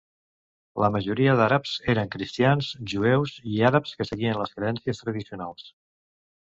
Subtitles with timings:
[0.83, 5.73] La majoria d'àrabs eren cristians, jueus i àrabs que seguien les creences tradicionals.